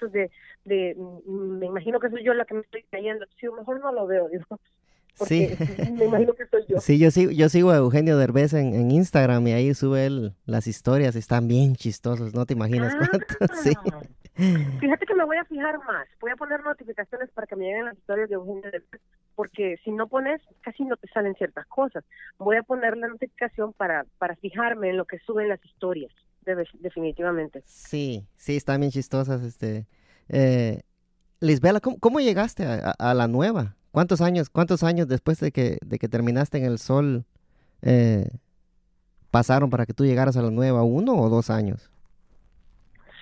[0.00, 0.30] de,
[0.64, 3.24] de, mm, me imagino que soy yo la que me estoy cayendo.
[3.40, 4.44] Sí, mejor no lo veo, digo.
[5.26, 5.48] Sí.
[5.96, 6.78] me imagino que soy yo.
[6.78, 10.34] Sí, yo sigo, yo sigo a Eugenio Derbez en, en Instagram y ahí sube él
[10.44, 13.08] las historias, están bien chistosos, no te imaginas Ah.
[13.10, 13.26] cuánto.
[13.62, 13.72] Sí.
[14.80, 16.06] Fíjate que me voy a fijar más.
[16.20, 19.00] Voy a poner notificaciones para que me lleguen las historias de Eugenio Derbez,
[19.34, 22.04] porque si no pones, casi no te salen ciertas cosas.
[22.36, 26.12] Voy a poner la notificación para, para fijarme en lo que suben las historias,
[26.54, 27.62] definitivamente.
[27.64, 29.42] Sí, sí, están bien chistosas.
[29.42, 29.86] Este,
[30.28, 30.82] eh,
[31.40, 33.74] Lisbela, ¿cómo, cómo llegaste a, a- a la nueva?
[33.90, 37.24] ¿Cuántos años, cuántos años después de que, de que terminaste en el sol
[37.82, 38.28] eh,
[39.30, 40.82] pasaron para que tú llegaras a la nueva?
[40.82, 41.90] ¿Uno o dos años?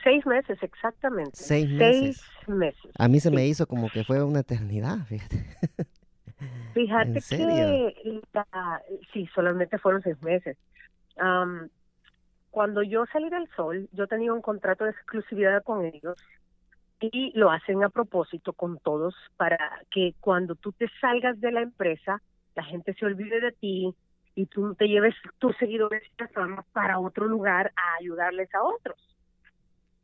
[0.02, 1.30] Seis meses, exactamente.
[1.32, 2.78] Seis Seis meses.
[2.98, 3.34] A mí se Sí.
[3.34, 5.44] me hizo como que fue una eternidad, fíjate.
[6.74, 7.20] Fíjate ¿En que
[8.34, 10.56] la- sí, solamente fueron seis meses.
[11.18, 11.68] Am,
[12.54, 16.14] cuando yo salí del sol, yo tenía un contrato de exclusividad con ellos
[17.00, 19.58] y lo hacen a propósito con todos para
[19.90, 22.22] que cuando tú te salgas de la empresa,
[22.54, 23.92] la gente se olvide de ti
[24.36, 26.04] y tú te lleves tus seguidores
[26.72, 28.98] para otro lugar a ayudarles a otros.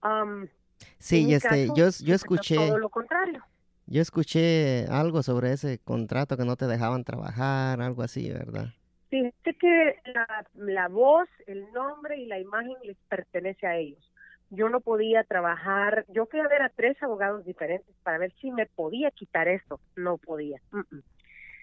[0.03, 0.51] En
[0.99, 3.45] Sí, este, yo, yo sucedió escuché, todo lo contrario.
[3.87, 8.75] yo escuché algo sobre ese contrato que no te dejaban trabajar, algo así, ¿verdad?
[9.11, 14.13] Fíjate que la, la voz, el nombre y la imagen les pertenece a ellos.
[14.51, 18.51] Yo no podía trabajar, yo fui a ver a tres abogados diferentes para ver si
[18.53, 20.61] me podía quitar esto, no podía.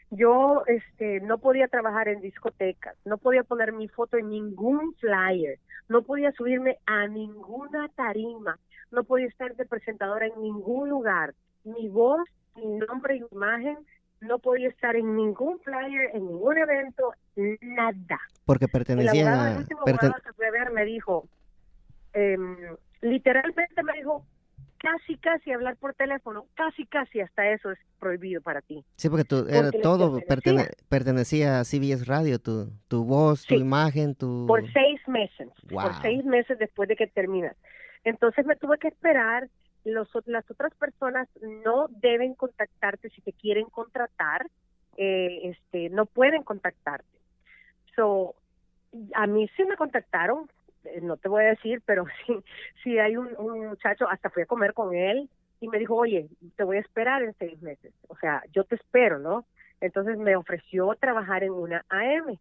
[0.10, 5.60] Yo este no podía trabajar en discotecas, no podía poner mi foto en ningún flyer,
[5.90, 8.58] no podía subirme a ninguna tarima,
[8.92, 11.34] no podía estar de presentadora en ningún lugar.
[11.66, 13.78] Mi voz, mi nombre y imagen
[14.22, 17.14] no podía estar en ningún flyer, en ningún evento,
[17.62, 18.20] nada.
[18.46, 19.58] Porque El pertenecían abogado, el a...
[19.60, 21.28] último perten- abogado que fui a ver me dijo,
[22.14, 22.58] em,
[23.02, 24.26] literalmente me dijo,
[24.80, 28.84] casi, casi hablar por teléfono, casi, casi hasta eso es prohibido para ti.
[28.96, 30.66] Sí, porque tú, era Porque todo pertenecía.
[30.66, 34.46] pertene- pertenecía a CBS Radio, tu, tu voz, tu imagen, tu...
[34.48, 35.84] Por seis meses, Wow.
[35.84, 37.56] por seis meses después de que terminas.
[38.04, 39.50] Entonces me tuve que esperar.
[39.88, 41.30] Los, las otras personas
[41.64, 44.48] no deben contactarte si te quieren contratar,
[44.98, 47.08] eh, este, no pueden contactarte.
[47.96, 48.36] So,
[49.14, 50.50] a mí sí me contactaron,
[50.84, 52.38] eh, no te voy a decir, pero sí,
[52.84, 55.30] sí hay un, un muchacho, hasta fui a comer con él
[55.62, 57.94] y me dijo, oye, te voy a esperar en seis meses.
[58.10, 59.46] O sea, yo te espero, ¿no?
[59.80, 62.38] Entonces me ofreció trabajar en una AM.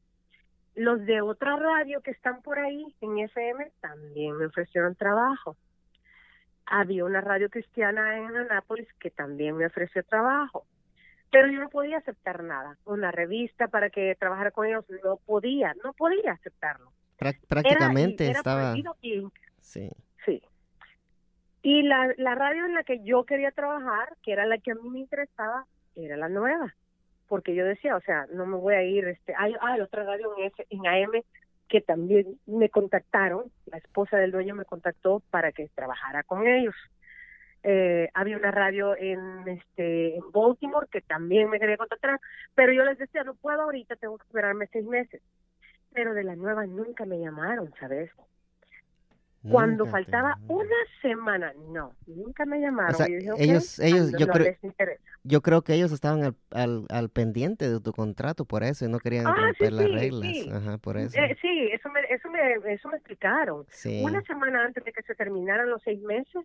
[0.74, 5.56] Los de otra radio que están por ahí en FM también me ofrecieron trabajo.
[6.66, 10.66] Había una radio cristiana en Anápolis que también me ofreció trabajo.
[11.30, 12.76] Pero yo no podía aceptar nada.
[12.84, 16.92] Una revista para que trabajara con ellos, no podía, no podía aceptarlo.
[17.18, 18.72] Era- prácticamente era estaba...
[18.76, 19.26] y-
[19.60, 19.90] Sí.
[20.24, 20.42] Sí.
[21.62, 24.74] Y la, la radio en la que yo quería trabajar, que era la que a
[24.76, 25.66] mí me interesaba,
[25.96, 26.74] era la nueva.
[27.28, 30.32] Porque yo decía, o sea, no me voy a ir, este, hay, hay otra radio
[30.38, 31.10] en, F- en AM
[31.68, 36.74] que también me contactaron, la esposa del dueño me contactó para que trabajara con ellos.
[37.62, 42.20] Eh, había una radio en este en Baltimore que también me quería contactar,
[42.54, 45.20] pero yo les decía, no puedo ahorita, tengo que esperarme seis meses.
[45.92, 48.10] Pero de la nueva nunca me llamaron, ¿sabes?
[49.50, 52.94] Cuando Nunca te- faltaba una semana, no, nunca me llamaron.
[52.94, 55.02] O sea, Y yo dije, "Ok, ellos- ellos, no yo creo- les interesa".
[55.24, 58.88] Yo creo que ellos estaban al, al, al pendiente de tu contrato por eso y
[58.88, 60.32] no querían Ah, sí, romper las sí, reglas.
[60.32, 60.50] sí.
[60.52, 61.18] Ajá, por eso.
[61.20, 63.66] Eh, sí, eso me, eso me, eso me explicaron.
[64.02, 66.44] Una semana antes de que se terminaran los seis meses,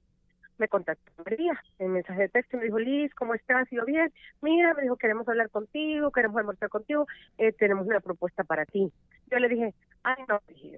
[0.58, 3.72] me contactó María en mensaje de texto y me dijo, Liz, ¿cómo estás?
[3.72, 4.12] Y yo, bien.
[4.42, 7.08] Mira, me dijo, queremos hablar contigo, queremos almorzar contigo,
[7.40, 8.92] eh, tenemos una propuesta para ti.
[9.32, 9.74] Yo le dije,
[10.04, 10.78] ay, no, dije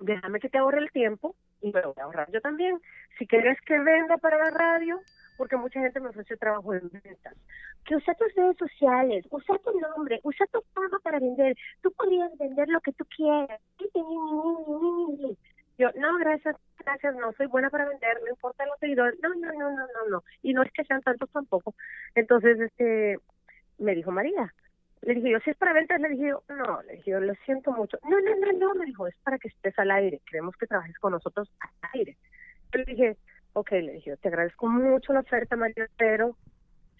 [0.00, 2.80] déjame que te ahorre el tiempo y me lo voy a ahorrar yo también.
[3.18, 5.00] Si quieres que venda para la radio,
[5.36, 7.34] porque mucha gente me ofreció trabajo en ventas.
[7.84, 11.56] Que usa tus redes sociales, usa tu nombre, usa tu fama para vender.
[11.82, 13.60] Tú podrías vender lo que tú quieras.
[15.78, 19.18] Yo, no, gracias, gracias, no soy buena para vender, no importa los seguidores.
[19.22, 20.24] No, no, no, no, no, no.
[20.42, 21.74] Y no es que sean tantos tampoco.
[22.14, 23.18] Entonces, este,
[23.78, 24.52] me dijo María.
[25.02, 27.34] Le dije yo, si es para ventas, le dije yo, no, le dije yo, lo
[27.44, 27.98] siento mucho.
[28.04, 30.20] No, no, no, no, me dijo, es para que estés al aire.
[30.26, 32.16] Queremos que trabajes con nosotros al aire.
[32.72, 33.16] Yo le dije,
[33.52, 36.36] ok, le dije yo, te agradezco mucho la oferta, María, pero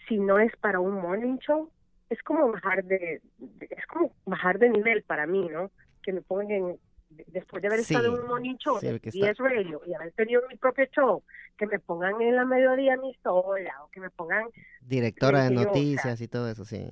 [0.08, 1.72] si no es para un morning show,
[2.08, 5.72] es como bajar de, de- es como bajar de nivel para mí, ¿no?
[6.02, 9.10] Que me pongan en, después de haber Sí, estado en un morning show sí, está-
[9.10, 11.24] 10 radio y haber tenido mi propio show,
[11.58, 14.46] que me pongan en la mediodía a mí sola o que me pongan
[14.80, 16.88] Directora de noticias y todo eso, sí.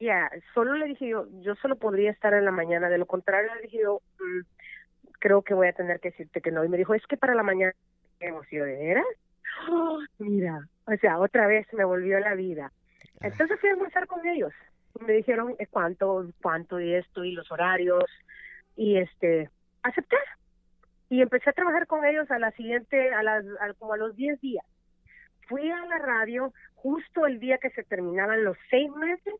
[0.00, 3.52] Ya, solo le dije yo, yo solo podría estar en la mañana, de lo contrario
[3.54, 4.40] le dije yo, "Mm,
[5.18, 6.64] creo que voy a tener que decirte que no.
[6.64, 7.72] Y me dijo, es que para la mañana,
[8.18, 8.50] tenemos".
[8.52, 9.06] Y yo, ¿de veras?
[9.68, 9.98] ¡Oh!
[10.18, 12.72] mira, o sea, otra vez me volvió la vida.
[13.20, 14.52] Entonces fui a almorzar con ellos.
[15.00, 18.04] Me dijeron eh, cuánto, cuánto y esto y los horarios
[18.76, 19.50] y este
[19.82, 20.16] acepté
[21.08, 23.44] y empecé a trabajar con ellos a la siguiente, a las,
[23.78, 24.64] como a los 10 días.
[25.48, 29.34] Fui a la radio justo el día que se terminaban los seis meses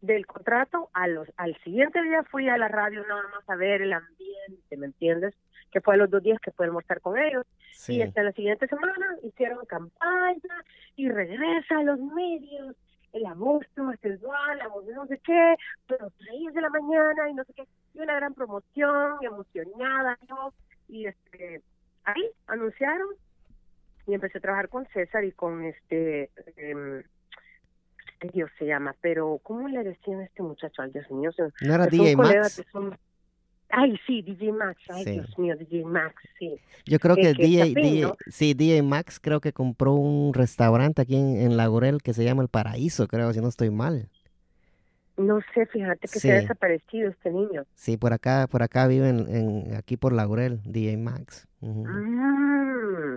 [0.00, 3.82] del contrato, a los, al siguiente día fui a la radio nada más a ver
[3.82, 5.34] el ambiente, ¿me entiendes?
[5.70, 7.46] Que fue a los dos días que pude almorzar con ellos.
[7.88, 10.64] Y hasta la siguiente semana hicieron campaña
[10.96, 12.76] y regresa a los medios
[13.12, 15.56] el agosto, es igual, la voz de no sé qué,
[15.86, 20.52] pero tres de la mañana y no sé qué, y una gran promoción, emocionada, yo,
[20.88, 21.62] y este
[22.04, 23.08] ahí anunciaron
[24.06, 27.02] y empecé a trabajar con César y con este eh,
[28.28, 30.82] Dios se llama, pero ¿cómo le decían a este muchacho?
[30.82, 31.30] Ay, Dios mío,
[31.62, 32.62] no era DJ Max.
[33.72, 36.56] Ay, sí, DJ Max, ay, Dios mío, DJ Max, sí.
[36.86, 41.36] Yo creo que, DJ, DJ, sí, DJ Max creo que compró un restaurante aquí en,
[41.36, 44.08] en Lagorel que se llama El Paraíso, creo, si no estoy mal.
[45.20, 47.64] No sé, fíjate que se ha desaparecido este niño.
[47.74, 51.46] Sí, por acá, por acá viven, en, aquí por Laurel, DJ Max.
[51.60, 53.16] Mm,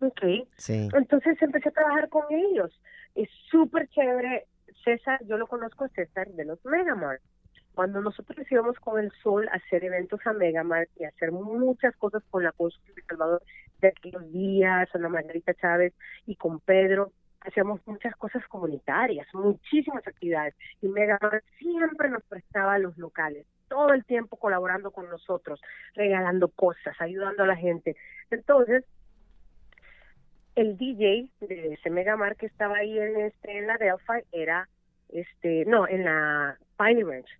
[0.00, 0.20] ok.
[0.56, 0.88] Sí.
[0.94, 2.70] Entonces empecé a trabajar con ellos.
[3.14, 4.46] Es súper chévere.
[4.84, 7.20] César, yo lo conozco César de los Megamart.
[7.74, 11.94] Cuando nosotros íbamos con el Sol a hacer eventos a Megamart y a hacer muchas
[11.96, 13.42] cosas con la Costa de Salvador
[13.80, 15.94] de aquellos días, la Margarita Chávez
[16.26, 20.54] y con Pedro, hacíamos muchas cosas comunitarias, muchísimas actividades.
[20.82, 25.60] Y Megamart siempre nos prestaba a los locales, todo el tiempo colaborando con nosotros,
[25.94, 27.96] regalando cosas, ayudando a la gente.
[28.30, 28.84] Entonces,
[30.56, 34.68] el DJ de ese Megamar que estaba ahí en este en la Delphi era
[35.08, 37.30] este no en la Piney Ranch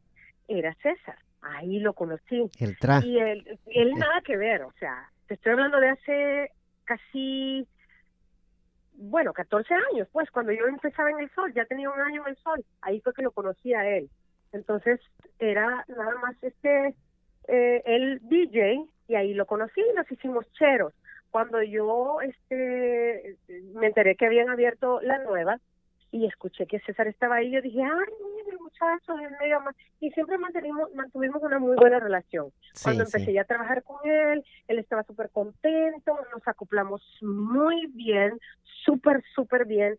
[0.49, 5.11] era César ahí lo conocí el traje y él, él nada que ver o sea
[5.27, 6.51] te estoy hablando de hace
[6.85, 7.67] casi
[9.03, 12.33] bueno, 14 años, pues cuando yo empezaba en el sol, ya tenía un año en
[12.33, 14.11] el sol, ahí fue que lo conocí a él.
[14.53, 15.01] Entonces
[15.39, 16.95] era nada más este,
[17.49, 20.93] eh, el DJ, y ahí lo conocí y nos hicimos cheros.
[21.31, 23.37] Cuando yo este
[23.75, 25.61] me enteré que habían abierto la nueva,
[26.13, 29.63] y escuché que César estaba ahí, yo dije, ay, mira, el muchacho es mega
[30.01, 32.49] y siempre mantuvimos, mantuvimos una muy buena relación.
[32.83, 38.39] Cuando empecé ya a trabajar con él, él estaba súper contento, nos acoplamos muy bien,
[38.85, 39.97] súper, súper bien.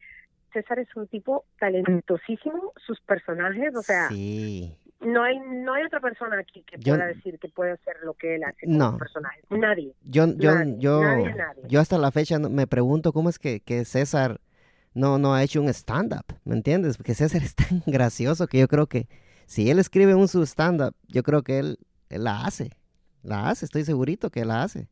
[0.52, 4.10] César es un tipo talentosísimo, sus personajes, o sea,
[5.02, 8.36] no hay no hay otra persona aquí que pueda decir que puede hacer lo que
[8.36, 8.98] él hace no.
[8.98, 9.44] personajes.
[9.50, 9.94] Nadie.
[10.04, 11.02] Yo, yo, yo,
[11.68, 14.40] yo hasta la fecha me pregunto cómo es que, que César
[14.94, 16.98] no, no ha hecho un stand-up, ¿me entiendes?
[16.98, 19.08] Porque César es tan gracioso que yo creo que
[19.46, 21.78] si él escribe un su stand-up, yo creo que él,
[22.10, 22.72] él la hace.
[23.24, 24.88] La hace, estoy segurito que la hace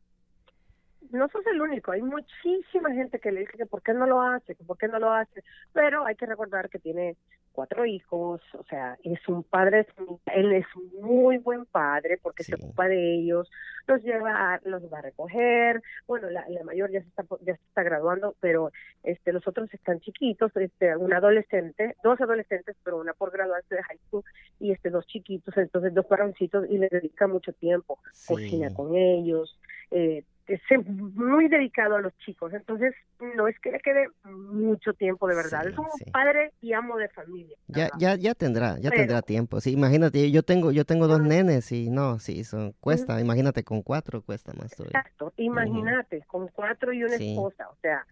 [1.12, 4.20] no sos el único, hay muchísima gente que le dice que por qué no lo
[4.20, 5.42] hace, que por qué no lo hace,
[5.72, 7.16] pero hay que recordar que tiene
[7.52, 9.86] cuatro hijos, o sea, es un padre,
[10.34, 13.50] él es un muy buen padre porque se ocupa de ellos,
[13.86, 17.82] los lleva, los va a recoger, bueno, la, mayor ya se está ya se está
[17.82, 18.70] graduando, pero
[19.02, 23.82] este los otros están chiquitos, este un adolescente, dos adolescentes, pero una por graduarse de
[23.82, 24.24] high school
[24.58, 29.58] y este dos chiquitos, entonces dos varoncitos y le dedica mucho tiempo, cocina con ellos,
[29.90, 30.24] eh,
[30.54, 32.94] es muy dedicado a los chicos, entonces
[33.36, 37.08] no es que le quede mucho tiempo de verdad, es un padre y amo de
[37.08, 37.56] familia.
[37.68, 39.60] Ya ya ya tendrá, ya tendrá tiempo.
[39.60, 43.82] Sí, imagínate, yo tengo yo tengo dos nenes y no, sí, son cuesta, imagínate con
[43.82, 44.98] cuatro cuesta más todavía.
[44.98, 48.06] Exacto, imagínate con cuatro y una esposa, o sea,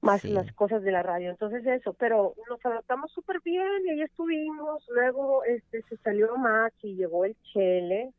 [0.00, 1.30] más las cosas de la radio.
[1.30, 4.84] Entonces eso, pero nos adaptamos súper bien y ahí estuvimos.
[4.88, 8.12] Luego este se salió Max y llegó el Chele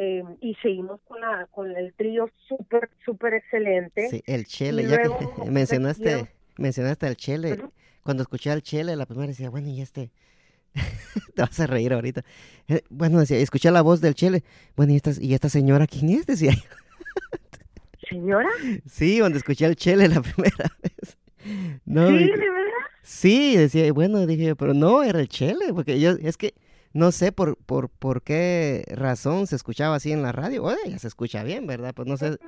[0.00, 4.08] eh, y seguimos con la con el trío súper súper excelente.
[4.08, 5.10] Sí el chele ya que
[5.50, 7.60] mencionaste mencionaste al chele.
[8.04, 10.12] Cuando escuché al chele la primera decía bueno y este
[11.34, 12.22] te vas a reír ahorita.
[12.68, 14.44] Eh, bueno decía escuché la voz del chele.
[14.76, 16.52] Bueno y esta y esta señora quién es decía
[18.08, 18.48] señora
[18.86, 21.18] sí cuando escuché al chele la primera vez.
[21.84, 26.12] No, sí de verdad sí decía bueno dije pero no era el chele porque yo
[26.22, 26.54] es que
[26.98, 30.64] no sé por, por, por qué razón se escuchaba así en la radio.
[30.64, 31.94] Oye, ya se escucha bien, ¿verdad?
[31.94, 32.38] Pues no sé,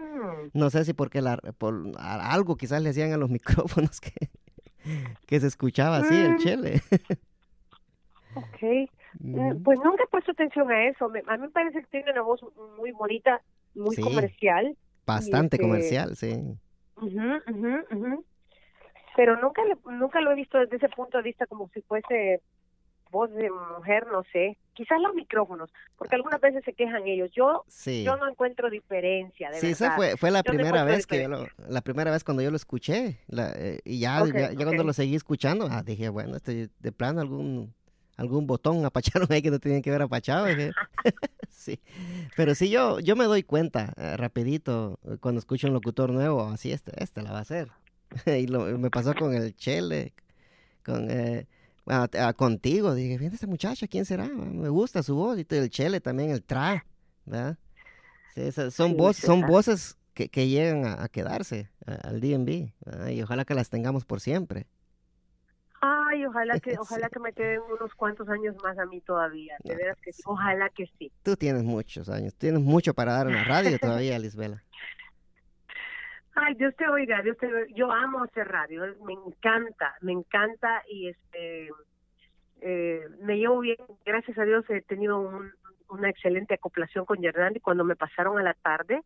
[0.53, 4.13] no sé si porque la, por algo quizás le hacían a los micrófonos que,
[5.27, 6.39] que se escuchaba así el mm.
[6.39, 6.83] chele.
[8.35, 8.63] ok.
[8.63, 8.89] Eh,
[9.65, 11.05] pues nunca he puesto atención a eso.
[11.05, 12.41] a mí me parece que tiene una voz
[12.77, 13.41] muy bonita,
[13.77, 14.77] muy comercial.
[15.07, 16.43] Bastante este comercial, sí.
[19.17, 22.43] Pero nunca, nunca lo he visto desde ese punto de vista como si fuese
[23.11, 27.31] voz de mujer, no sé, quizás los micrófonos, porque algunas veces se quejan ellos.
[27.33, 31.29] Yo yo no encuentro diferencia, de sí, esa fue, fue la primera vez que yo
[31.29, 35.15] lo, la primera vez cuando yo lo escuché, eh, y ya, ya, cuando lo seguí
[35.15, 37.75] escuchando, ah, dije, bueno, este, de plano algún
[38.21, 40.47] algún botón apacharon ahí que no tenían que ver apachado.
[41.49, 41.81] sí.
[42.37, 46.43] Pero sí, yo, yo me doy cuenta eh, rapidito eh, cuando escucho un locutor nuevo,
[46.49, 47.69] así este, este la va a hacer.
[48.27, 50.13] y lo, me pasó con el Chele,
[50.85, 51.47] con eh,
[52.37, 52.95] contigo.
[52.95, 54.27] Dije, viene esta muchacha, ¿quién será?
[54.27, 55.39] Me gusta su voz.
[55.39, 56.85] Y el Chele también, el Tra,
[57.25, 57.59] ¿verdad?
[58.71, 62.73] son, voces, son voces que, que llegan a, quedarse al DMV.
[63.11, 64.67] Y ojalá que las tengamos por siempre.
[65.81, 69.57] Ay, ojalá que, ojalá que me queden unos cuantos años más a mí todavía.
[69.65, 70.23] De veras que sí.
[70.27, 71.11] Ojalá que sí.
[71.23, 74.63] Tú tienes muchos años, tienes mucho para dar en la radio todavía, Lisbela.
[76.35, 81.09] Ay, Dios te oiga, Dios te Yo amo hacer radio, me encanta, me encanta y
[81.09, 81.71] este
[82.61, 83.79] eh, me llevo bien.
[84.05, 85.41] Gracias a Dios he tenido
[85.89, 89.03] una excelente acoplación con Yernandi cuando me pasaron a la tarde.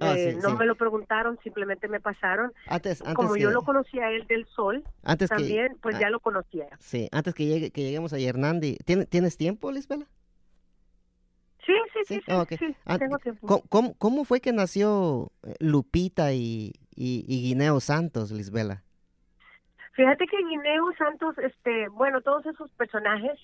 [0.00, 2.52] Ah, eh, no me lo preguntaron, simplemente me pasaron.
[2.66, 6.66] Antes, Como yo lo conocía él del sol, antes también, pues ya lo conocía.
[6.80, 8.78] Sí, antes que, llegue, que lleguemos a Hernandi.
[9.08, 10.06] ¿Tienes tiempo, Lisbela?
[11.66, 13.62] Sí, sí, sí, ah, tengo tiempo.
[13.98, 18.82] ¿Cómo, fue que nació eh, Lupita y, y, Guineo Santos, Lisbela?
[19.92, 23.38] Fíjate que Guineo Santos, este, bueno, todos esos personajes,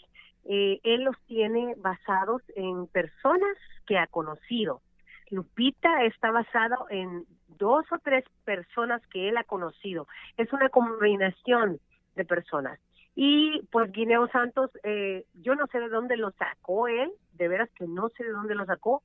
[0.45, 4.83] eh, él los tiene basados en personas que ha conocido.
[5.31, 7.25] Lupita está basado en
[7.59, 10.09] dos o tres personas que él ha conocido.
[10.37, 11.79] Es una combinación
[12.17, 12.81] de personas.
[13.23, 17.69] Y pues Guineo Santos, eh, yo no sé de dónde lo sacó él, de veras
[17.75, 19.03] que no sé de dónde lo sacó,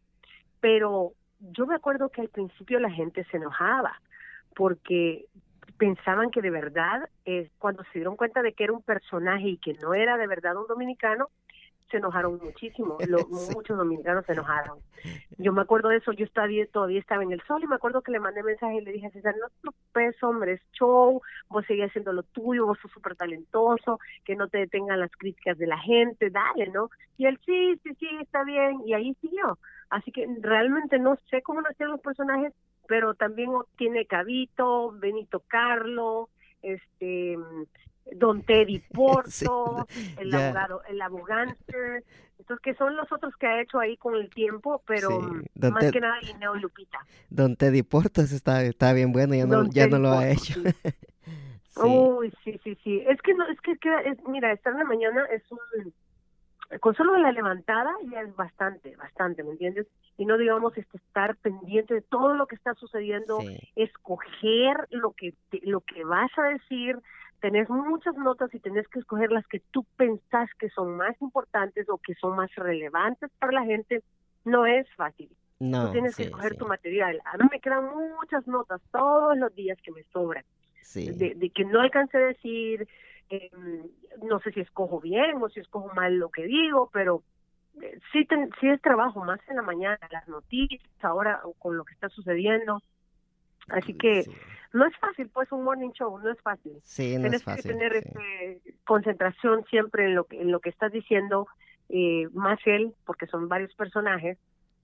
[0.61, 3.99] pero yo me acuerdo que al principio la gente se enojaba
[4.55, 5.25] porque
[5.77, 9.57] pensaban que de verdad, eh, cuando se dieron cuenta de que era un personaje y
[9.57, 11.27] que no era de verdad un dominicano,
[11.89, 12.97] se enojaron muchísimo,
[13.29, 14.79] muchos dominicanos se enojaron.
[15.37, 18.01] Yo me acuerdo de eso, yo todavía, todavía estaba en el sol y me acuerdo
[18.01, 21.85] que le mandé mensaje y le dije, César, no te hombre, es show, vos seguís
[21.85, 25.77] haciendo lo tuyo, vos sos súper talentoso, que no te detengan las críticas de la
[25.77, 26.89] gente, dale, ¿no?
[27.17, 29.57] Y él, sí, sí, sí, está bien, y ahí siguió.
[29.89, 32.53] Así que realmente no sé cómo nacieron los personajes,
[32.87, 36.29] pero también tiene Cabito, Benito Carlo,
[36.61, 37.37] este
[38.13, 42.03] Don Teddy Porto, el abogado, el abogánster,
[42.37, 45.09] entonces que son los otros que ha hecho ahí con el tiempo, pero
[45.71, 46.99] más que nada Guineo Lupita.
[47.29, 50.59] Don Teddy Porto está, está bien bueno, ya no, ya no lo ha hecho.
[51.77, 53.03] Uy, sí, sí, sí.
[53.05, 55.59] Es que no, es que, es, mira, estar en la mañana es un
[56.79, 59.87] con solo la levantada ya es bastante, bastante, ¿me entiendes?
[60.17, 63.39] Y no digamos este, estar pendiente de todo lo que está sucediendo,
[63.75, 66.97] escoger lo que lo que vas a decir,
[67.41, 71.87] tenés muchas notas y tenés que escoger las que tú pensás que son más importantes
[71.89, 74.03] o que son más relevantes para la gente,
[74.43, 75.29] no es fácil.
[75.59, 77.21] No, tú tienes que escoger tu material.
[77.25, 77.85] A mí me quedan
[78.19, 80.43] muchas notas todos los días que me sobran.
[80.93, 82.87] De, que no alcancé a decir,
[83.29, 83.83] em,
[84.23, 87.23] no sé si escojo bien o si escojo mal lo que digo, pero
[87.81, 88.27] eh, sí,
[88.59, 92.81] sí es trabajo más en la mañana, las noticias, ahora con lo que está sucediendo.
[93.69, 94.25] Así que
[94.75, 96.73] no es fácil, pues un morning show, no es fácil.
[96.83, 100.91] Sí, no Tienes que tener este, concentración siempre en lo que, en lo que estás
[100.91, 101.47] diciendo,
[101.87, 104.37] eh, más él, porque son varios personajes.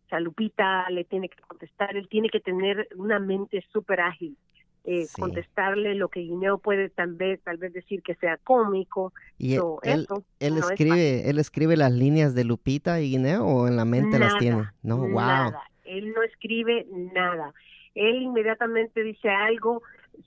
[0.06, 4.38] O sea, Lupita le tiene que contestar, él tiene que tener una mente súper ágil.
[4.84, 9.54] Eh, contestarle lo que Guineo puede tal vez tal vez decir que sea cómico y
[9.54, 10.08] él,
[10.40, 14.40] él, escribe él escribe las líneas de Lupita y Guineo o en la mente las
[14.40, 17.54] tiene no wow él no escribe nada
[17.96, 19.82] él inmediatamente dice algo,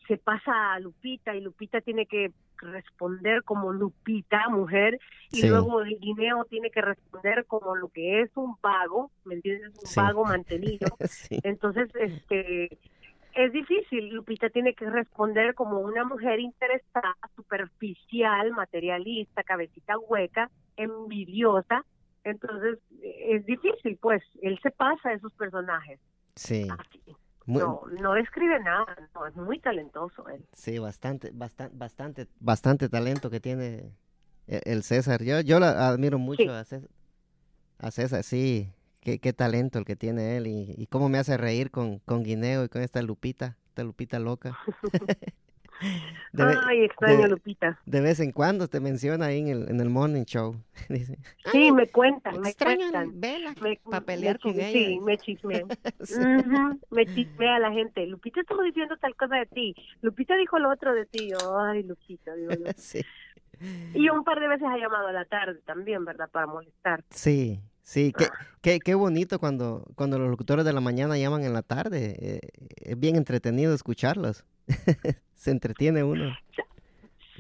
[0.08, 4.98] se pasa a Lupita y Lupita tiene que responder como Lupita, mujer,
[5.30, 9.72] y luego el guineo tiene que responder como lo que es un vago, ¿me entiendes?
[9.76, 10.86] Un vago mantenido.
[11.42, 12.78] Entonces, este
[13.34, 14.10] es difícil.
[14.10, 21.84] Lupita tiene que responder como una mujer interesada, superficial, materialista, cabecita hueca, envidiosa.
[22.22, 26.00] Entonces, es difícil, pues, él se pasa a esos personajes.
[26.36, 26.66] Sí.
[27.46, 30.44] No, no escribe nada, no, es muy talentoso él.
[30.52, 33.92] Sí, bastante, bastante, bastante, bastante talento que tiene
[34.46, 35.22] e-, el César.
[35.22, 36.88] Yo, yo la admiro mucho a, César,
[37.78, 41.36] a César, sí, qué, qué talento el que tiene él y, y cómo me hace
[41.36, 44.58] reír con, con Guineo y con esta Lupita, esta Lupita loca.
[46.66, 47.78] Ay, extraño Lupita.
[47.86, 50.56] De vez en cuando te menciona ahí en el, en el morning show.
[51.52, 53.20] sí, me cuentan, me cuentan.
[53.20, 53.54] Vela
[53.84, 54.72] para pelear con ella.
[54.72, 55.66] Sí, me chismean.
[56.90, 58.06] me chismea la gente.
[58.06, 59.74] Lupita estuvo diciendo tal cosa de ti.
[60.02, 61.30] Lupita dijo lo otro de ti.
[61.58, 62.66] Ay, Lupita, digo yo.
[62.76, 63.02] sí.
[63.94, 66.28] Y un par de veces ha llamado a la tarde también, ¿verdad?
[66.30, 67.04] Para molestar.
[67.10, 68.26] Sí, sí, qué,
[68.60, 72.16] qué, qué bonito cuando, cuando los locutores de la mañana llaman en la tarde.
[72.18, 72.40] eh,
[72.76, 74.44] es bien entretenido escucharlos.
[75.34, 76.36] Se entretiene uno.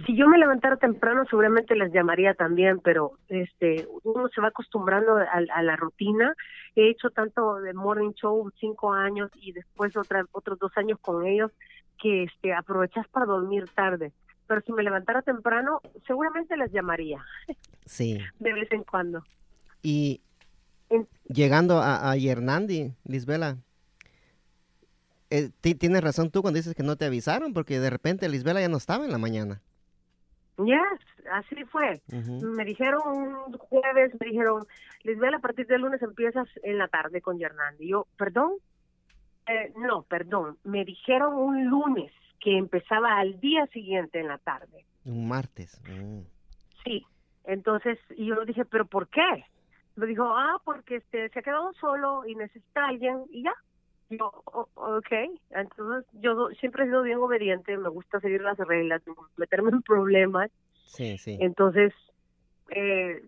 [0.06, 5.16] Si yo me levantara temprano, seguramente les llamaría también, pero este uno se va acostumbrando
[5.16, 6.34] a, a la rutina.
[6.74, 11.24] He hecho tanto de morning show cinco años y después otra, otros dos años con
[11.24, 11.52] ellos
[12.02, 14.12] que este aprovechas para dormir tarde.
[14.46, 17.24] Pero si me levantara temprano, seguramente les llamaría
[17.86, 18.18] Sí.
[18.40, 19.24] de vez en cuando.
[19.82, 20.20] Y
[21.28, 23.58] llegando a, a Hernandi, Lisbela,
[25.36, 28.60] eh, ti- tienes razón tú cuando dices que no te avisaron, porque de repente Lisbela
[28.60, 29.60] ya no estaba en la mañana.
[30.58, 31.00] Yes,
[31.32, 32.00] así fue.
[32.08, 34.64] Me dijeron un jueves, me dijeron,
[35.02, 37.88] Lisbeth, a partir del lunes empiezas en la tarde con Yernandi.
[37.88, 38.52] Yo, ¿perdón?
[39.46, 40.58] Eh, no, perdón.
[40.62, 44.84] Me dijeron un lunes que empezaba al día siguiente en la tarde.
[45.04, 45.80] Un martes.
[45.88, 46.20] Mm.
[46.84, 47.04] Sí.
[47.46, 49.44] Entonces, y yo dije, ¿pero por qué?
[49.96, 53.54] Me dijo, ah, porque este, se ha quedado solo y necesita alguien y ya.
[54.18, 55.12] Yo, "O- ok.
[55.50, 59.02] Entonces, yo siempre he sido bien obediente, me gusta seguir las reglas,
[59.36, 60.50] meterme en problemas.
[60.84, 61.36] Sí, sí.
[61.40, 61.92] Entonces,
[62.70, 63.22] eh,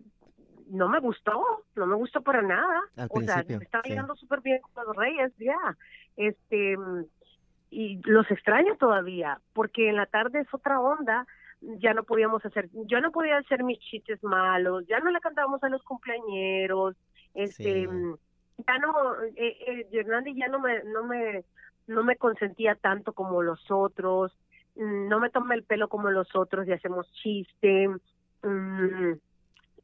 [0.69, 2.81] no me gustó, no me gustó para nada.
[2.97, 5.77] Al o sea, me estaba llegando súper bien con los Reyes, ya.
[6.15, 6.77] Este,
[7.69, 11.25] y los extraño todavía, porque en la tarde es otra onda.
[11.59, 15.63] Ya no podíamos hacer, yo no podía hacer mis chistes malos, ya no le cantábamos
[15.63, 16.95] a los cumpleañeros,
[17.33, 17.87] este, Sí.
[18.65, 21.43] Ya no, eh, eh, Hernandi ya no me, no me,
[21.87, 24.31] no me consentía tanto como los otros,
[24.75, 27.89] mm, no me tomé el pelo como los otros y hacemos chiste,
[28.43, 29.13] mm,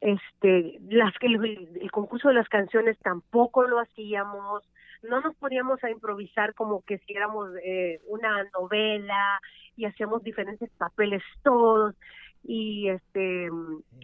[0.01, 4.63] este, las que el, el concurso de las canciones tampoco lo hacíamos,
[5.03, 9.39] no nos poníamos a improvisar como que si éramos eh, una novela
[9.75, 11.95] y hacíamos diferentes papeles todos
[12.43, 13.49] y este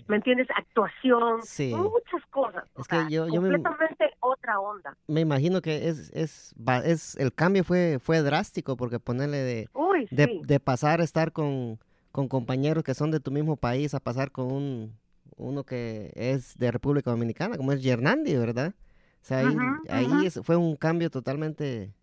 [0.07, 1.73] me entiendes actuación Sí.
[1.73, 5.87] muchas cosas o Es que sea, yo- yo me- completamente otra onda Me imagino que
[5.89, 6.53] es, es,
[6.85, 11.03] es, el cambio fue, fue drástico, porque ponerle de, uy de, sí de pasar a
[11.03, 11.79] estar con,
[12.11, 14.97] con compañeros que son de tu mismo país a pasar con un,
[15.35, 18.73] uno que es de República Dominicana, como es Hernandi, ¿verdad?
[19.21, 19.57] O sea, ahí,
[19.89, 21.93] ahí es- fue un cambio totalmente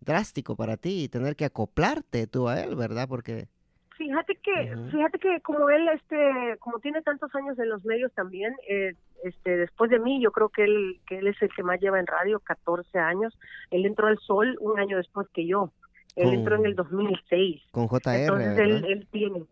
[0.00, 3.08] drástico para ti y tener que acoplarte tú a él, ¿verdad?
[3.08, 3.48] Porque,
[4.02, 8.52] Fíjate que, fíjate que como él, este, como tiene tantos años en los medios también,
[8.68, 11.80] eh, este, después de mí, yo creo que él, que él es el que más
[11.80, 13.32] lleva en radio, 14 años.
[13.70, 15.70] Él entró al Sol un año después que yo.
[16.16, 17.62] Él Con- entró en el 2006.
[17.70, 19.44] con JR, Entonces él, él tiene,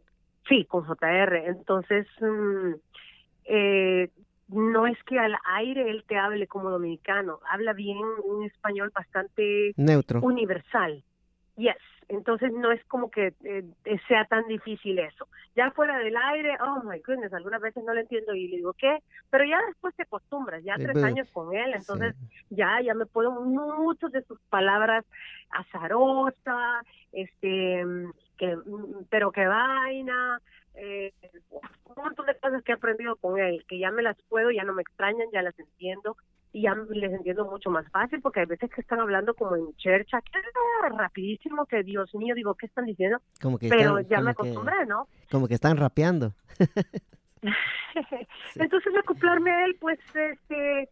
[0.49, 1.47] sí, con JR.
[1.47, 2.73] Entonces, mm,
[3.45, 4.11] eh,
[4.49, 9.75] no es que al aire él te hable como dominicano, habla bien un español bastante
[9.77, 10.21] Neutro.
[10.23, 11.05] universal.
[11.61, 11.77] Yes.
[12.09, 13.65] Entonces no es como que eh,
[14.09, 15.29] sea tan difícil eso.
[15.55, 18.73] Ya fuera del aire, oh my goodness, algunas veces no lo entiendo y le digo,
[18.73, 18.99] ¿qué?
[19.31, 22.47] Pero ya después te acostumbras, ya Sí, tres pero- años con él, entonces Sí.
[22.57, 25.05] ya, ya me puedo muchas de sus palabras
[25.51, 27.85] azarosa, este,
[28.39, 30.41] que, mm, pero qué vaina,
[30.75, 31.13] eh,
[31.85, 34.65] un montón de cosas que he aprendido con él, que ya me las puedo, ya
[34.65, 36.17] no me extrañan, ya las entiendo
[36.53, 39.73] y ya les entiendo mucho más fácil porque hay veces que están hablando como en
[39.77, 40.39] chercha, que
[40.85, 43.19] ah, rapidísimo, que Dios mío, digo, ¿qué están diciendo?
[43.41, 45.07] Como que Pero están, ya me que- acostumbré, ¿no?
[45.31, 46.33] como que están rapeando.
[48.57, 50.89] Entonces acoplarme a él, pues, este,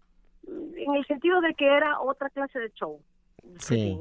[0.47, 3.01] en el sentido de que era otra clase de show.
[3.59, 3.99] Sí.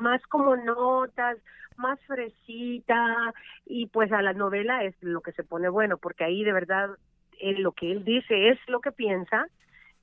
[0.00, 1.38] más como notas,
[1.76, 3.32] más fresita
[3.64, 6.90] y pues a la novela es lo que se pone bueno porque ahí de verdad
[7.40, 9.46] él, lo que él dice es lo que piensa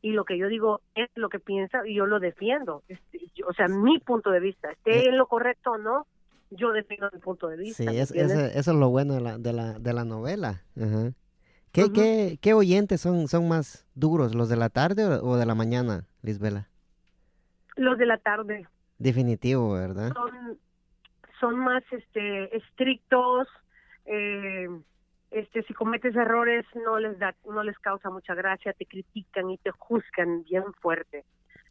[0.02, 2.84] y lo que yo digo es lo que piensa y yo lo defiendo.
[2.88, 5.10] Este, yo- o sea, mi punto de vista, esté Eh.
[5.10, 6.08] en lo correcto o no,
[6.52, 7.84] yo defiendo mi punto de vista.
[7.92, 10.64] Sí, eso es lo bueno de la, de la, de la novela.
[10.80, 11.12] Ajá.
[11.72, 15.46] ¿Qué, qué, qué oyentes son, son más duros, los de la tarde o, o de
[15.46, 16.68] la mañana, Lisbela?
[17.76, 18.68] Los de la tarde.
[18.98, 20.12] Definitivo, ¿verdad?
[20.14, 20.58] son
[21.40, 23.48] son más este estrictos
[24.06, 24.68] eh,
[25.32, 29.58] este si cometes errores no les da no les causa mucha gracia te critican y
[29.58, 31.26] te juzgan bien fuerte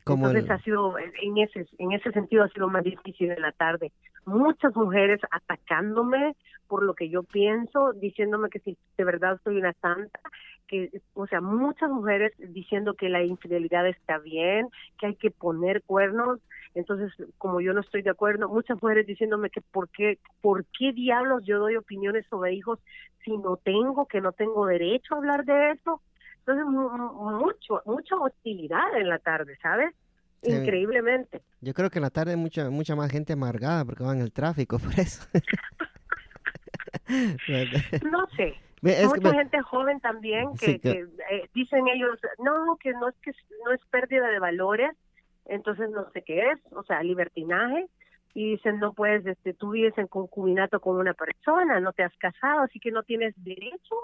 [0.08, 3.42] Como entonces el- ha sido en ese en ese sentido ha sido más difícil en
[3.42, 3.92] la tarde.
[4.24, 6.34] Muchas mujeres atacándome
[6.66, 10.20] por lo que yo pienso diciéndome que si de verdad soy una santa
[10.66, 14.68] que o sea muchas mujeres diciendo que la infidelidad está bien
[14.98, 16.40] que hay que poner cuernos.
[16.74, 20.92] Entonces como yo no estoy de acuerdo muchas mujeres diciéndome que por qué por qué
[20.92, 22.78] diablos yo doy opiniones sobre hijos
[23.24, 26.00] si no tengo que no tengo derecho a hablar de eso
[26.48, 29.94] entonces mu- mu- mucho mucha hostilidad en la tarde sabes
[30.40, 30.52] Sí.
[30.52, 34.22] increíblemente Yo creo que en la tarde mucha, mucha más gente amargada porque van en
[34.22, 35.26] el tráfico, por eso.
[37.08, 43.32] No sé Mucha gente joven también que, eh, dicen ellos, no, que no es que
[43.64, 44.92] no es pérdida de valores,
[45.46, 47.86] entonces no sé qué es, o sea, libertinaje,
[48.34, 52.16] y dicen, no puedes, este, tú vives en concubinato con una persona, no te has
[52.18, 53.96] casado, así que no tienes derecho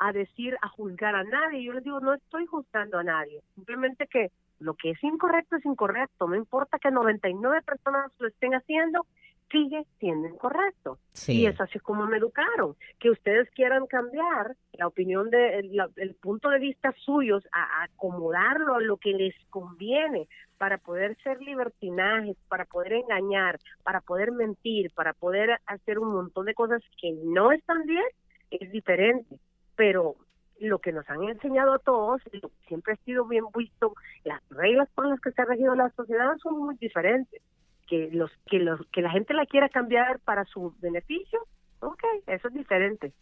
[0.00, 1.62] a decir, a juzgar a nadie.
[1.62, 5.64] Yo les digo, no estoy juzgando a nadie, simplemente que lo que es incorrecto es
[5.64, 9.06] incorrecto, no importa que 99 personas lo estén haciendo,
[9.50, 10.98] sigue siendo incorrecto.
[11.26, 12.76] Y es así como me educaron.
[12.98, 18.80] Que ustedes quieran cambiar la opinión de el, punto de vista suyos a, acomodarlo a
[18.80, 25.14] lo que les conviene para poder ser libertinajes, para poder engañar, para poder mentir, para
[25.14, 28.04] poder hacer un montón de cosas que no están bien,
[28.50, 29.38] es diferente.
[29.80, 30.14] Pero
[30.58, 34.46] lo que nos han enseñado a todos, lo que siempre ha sido bien visto, las
[34.50, 37.40] reglas por las que se ha regido la sociedad son muy diferentes
[37.88, 41.40] que los que los que la gente la quiera cambiar para su beneficio,
[41.80, 43.14] ok, eso es diferente.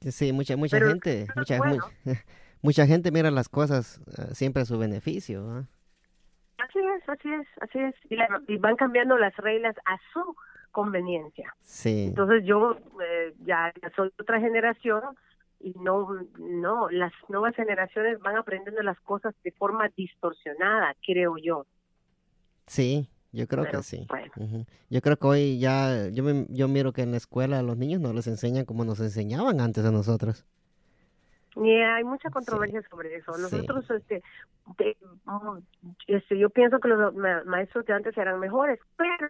[0.00, 1.58] Sí, mucha mucha gente, mucha,
[2.62, 5.66] mucha gente mira las cosas eh, siempre a su beneficio.
[6.56, 7.94] Así es, así es, así es.
[8.48, 10.34] Y, van cambiando las reglas a su
[10.72, 11.54] conveniencia.
[11.60, 12.06] Sí.
[12.08, 15.02] Entonces yo eh, ya soy otra generación
[15.60, 21.66] y no, no, las nuevas generaciones van aprendiendo las cosas de forma distorsionada, creo yo.
[22.66, 24.06] Sí, yo creo que sí.
[24.90, 28.00] Yo creo que hoy ya, yo, yo miro que en la escuela a los niños
[28.00, 30.46] no les enseñan como nos enseñaban antes a nosotros.
[31.56, 33.32] Y hay mucha controversia sobre eso.
[33.38, 34.22] Nosotros, este,
[35.24, 35.58] mm,
[36.06, 37.14] este, yo pienso que los
[37.46, 39.28] maestros de antes eran mejores, pero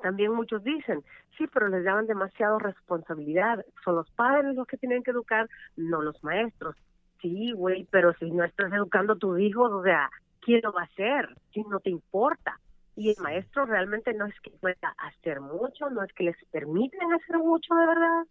[0.00, 1.02] también muchos dicen,
[1.36, 3.64] sí, pero les daban demasiado responsabilidad.
[3.84, 6.76] Son los padres los que tienen que educar, no los maestros.
[7.20, 10.82] Sí, güey, pero si no estás educando a tus hijos, o sea, ¿quién lo va
[10.82, 12.58] a hacer si no te importa?
[12.98, 17.12] y el maestro realmente no es que pueda hacer mucho, no es que les permiten
[17.12, 18.24] hacer mucho de verdad.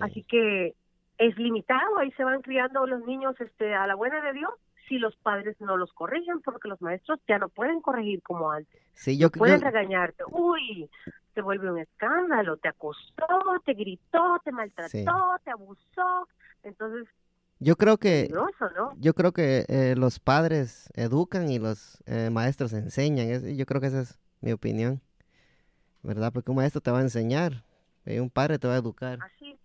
[0.00, 0.76] Así que
[1.18, 4.52] es limitado, ahí se van criando los niños este a la buena de Dios
[4.88, 8.80] si los padres no los corrigen, porque los maestros ya no pueden corregir como antes.
[8.94, 10.88] Sí, yo, pueden regañarte, uy,
[11.34, 13.26] te vuelve un escándalo, te acostó,
[13.64, 16.28] te gritó, te maltrató, te abusó.
[16.62, 17.08] Entonces,
[17.58, 18.28] yo creo que
[18.98, 23.56] yo creo que eh, los padres educan y los eh, maestros enseñan.
[23.56, 25.00] yo creo que esa es mi opinión,
[26.02, 26.32] ¿verdad?
[26.32, 27.64] Porque un maestro te va a enseñar
[28.04, 29.18] y un padre te va a educar.
[29.22, 29.56] Así,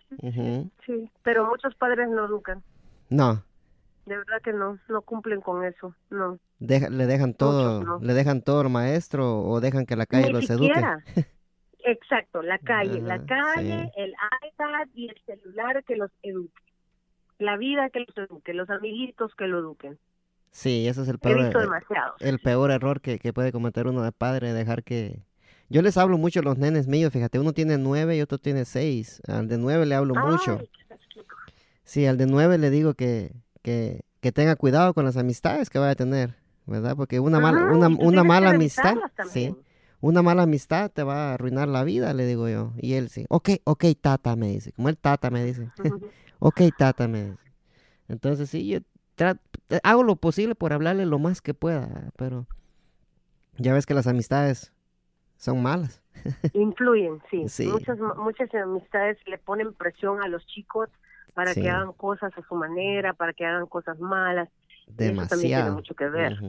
[0.86, 2.62] sí, pero muchos padres no educan.
[3.10, 3.43] No.
[4.08, 6.39] De verdad que no, no cumplen con eso, no.
[6.60, 10.82] le dejan todo, le dejan todo al maestro o dejan que la calle los eduque.
[11.80, 14.13] Exacto, la calle, la calle, el
[14.48, 16.67] iPad y el celular que los eduque
[17.39, 20.00] la vida que los eduque, los amiguitos que lo eduquen.
[20.52, 24.12] Sí, eso es el peor, He eh, el peor error que, puede cometer uno de
[24.12, 25.22] padre, dejar que...
[25.70, 28.63] Yo les hablo mucho a los nenes míos, fíjate, uno tiene nueve y otro tiene
[28.63, 29.22] seis.
[29.28, 30.60] Al de nueve le hablo mucho.
[31.84, 33.34] Sí, al de nueve le digo que,
[33.67, 36.95] que, que, tenga cuidado con las amistades que vaya a tener, ¿verdad?
[36.95, 38.95] Porque una, mala una, una mala amistad,
[39.30, 39.53] sí,
[39.99, 42.71] una mala amistad te va a arruinar la vida, le digo yo.
[42.77, 45.67] Y él sí, ok, ok, tata, me dice, como el tata me dice.
[46.39, 47.51] Ok, tata, me dice.
[48.08, 48.77] Entonces, sí, yo
[49.82, 52.45] hago lo posible por hablarle lo más que pueda, pero
[53.58, 54.71] ya ves que las amistades
[55.36, 56.03] son malas.
[56.53, 57.65] Influyen, sí.
[57.65, 60.89] Muchas, muchas amistades le ponen presión a los chicos
[61.38, 64.50] para que hagan cosas a su manera, para que hagan cosas malas.
[64.88, 65.21] Demasiado.
[65.21, 66.39] Eso también tiene mucho que ver.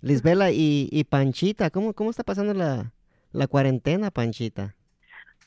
[0.00, 2.94] Lisbela y, y Panchita, ¿cómo, ¿cómo está pasando la,
[3.32, 4.74] la cuarentena, Panchita?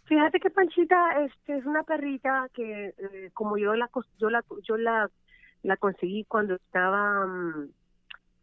[0.03, 3.89] Fíjate que Panchita este, es una perrita que eh, como yo la
[4.19, 5.09] yo la yo la
[5.63, 7.71] la conseguí cuando estaba mm,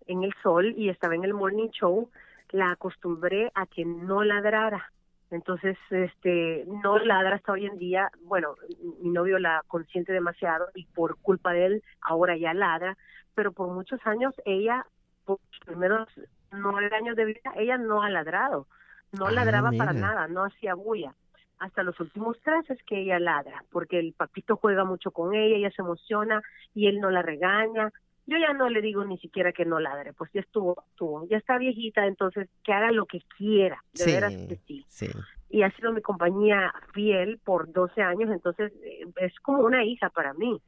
[0.09, 2.11] en el sol y estaba en el morning show,
[2.51, 4.93] la acostumbré a que no ladrara.
[5.31, 8.11] Entonces, este, no ladra hasta hoy en día.
[8.23, 8.55] Bueno,
[9.01, 12.97] mi novio la consiente demasiado y por culpa de él ahora ya ladra,
[13.35, 14.87] pero por muchos años ella,
[15.25, 16.09] por los primeros
[16.53, 18.67] nueve años de vida, ella no ha ladrado.
[19.13, 21.15] No ah, ladraba para nada, no hacía bulla
[21.59, 25.57] hasta los últimos tres es que ella ladra, porque el papito juega mucho con ella,
[25.57, 26.43] ella se emociona
[26.75, 27.93] y él no la regaña.
[28.27, 31.37] Yo ya no le digo ni siquiera que no ladre, pues ya estuvo, estuvo, ya
[31.37, 34.85] está viejita, entonces que haga lo que quiera, de veras que sí.
[34.89, 35.09] sí.
[35.49, 40.11] Y ha sido mi compañía fiel por 12 años, entonces eh, es como una hija
[40.11, 40.61] para mí.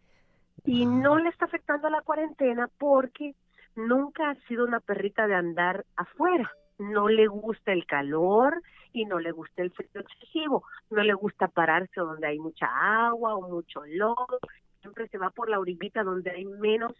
[0.64, 3.34] Y no le está afectando la cuarentena porque
[3.74, 9.18] nunca ha sido una perrita de andar afuera no le gusta el calor y no
[9.18, 12.66] le gusta el frío excesivo, no le gusta pararse donde hay mucha
[13.06, 14.38] agua o mucho lodo,
[14.88, 16.92] siempre se va por la orillita donde hay menos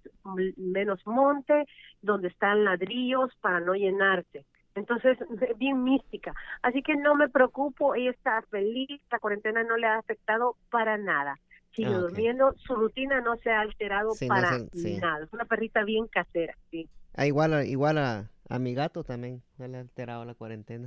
[0.57, 1.65] menos monte,
[2.03, 4.45] donde están ladrillos para no llenarse.
[4.75, 5.17] Entonces,
[5.59, 6.35] bien mística.
[6.63, 10.99] Así que no me preocupo, ella está feliz, la cuarentena no le ha afectado para
[10.99, 11.37] nada.
[11.75, 14.97] sigue Ah, durmiendo, su rutina no se ha alterado Sí, no para se- sí.
[14.99, 15.25] nada.
[15.25, 16.89] Es una perrita bien casera, sí.
[17.15, 20.87] Ah, igual, igual a, a mi gato también, no le ha alterado la cuarentena.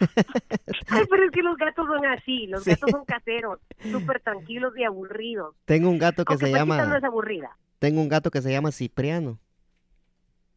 [0.88, 2.70] Ay, pero es que los gatos son así, los Sí.
[2.70, 3.58] gatos son caseros,
[3.90, 5.54] súper tranquilos y aburridos.
[5.64, 7.56] Tengo un gato que Aunque se Paquita llama, no es aburrida.
[7.78, 9.38] tengo un gato que se llama Cipriano.